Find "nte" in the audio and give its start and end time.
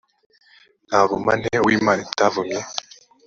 1.39-1.53